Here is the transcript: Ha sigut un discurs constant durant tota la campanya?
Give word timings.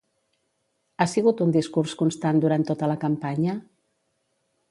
Ha 0.97 1.05
sigut 1.11 1.43
un 1.45 1.53
discurs 1.57 1.93
constant 2.01 2.41
durant 2.45 2.65
tota 2.71 2.91
la 2.95 2.97
campanya? 3.05 3.57